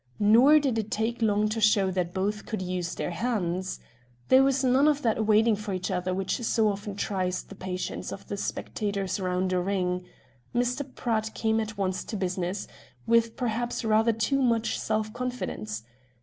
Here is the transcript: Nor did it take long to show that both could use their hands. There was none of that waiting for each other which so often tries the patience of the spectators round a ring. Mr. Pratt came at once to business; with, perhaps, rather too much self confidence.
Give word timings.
Nor 0.17 0.57
did 0.59 0.79
it 0.79 0.89
take 0.89 1.21
long 1.21 1.47
to 1.49 1.61
show 1.61 1.91
that 1.91 2.11
both 2.11 2.47
could 2.47 2.59
use 2.59 2.95
their 2.95 3.11
hands. 3.11 3.79
There 4.29 4.41
was 4.43 4.63
none 4.63 4.87
of 4.87 5.03
that 5.03 5.27
waiting 5.27 5.55
for 5.55 5.75
each 5.75 5.91
other 5.91 6.11
which 6.11 6.41
so 6.43 6.69
often 6.69 6.95
tries 6.95 7.43
the 7.43 7.53
patience 7.53 8.11
of 8.11 8.27
the 8.27 8.35
spectators 8.35 9.19
round 9.19 9.53
a 9.53 9.59
ring. 9.59 10.03
Mr. 10.55 10.81
Pratt 10.95 11.35
came 11.35 11.59
at 11.59 11.77
once 11.77 12.03
to 12.05 12.17
business; 12.17 12.67
with, 13.05 13.35
perhaps, 13.37 13.85
rather 13.85 14.11
too 14.11 14.41
much 14.41 14.79
self 14.79 15.13
confidence. 15.13 15.83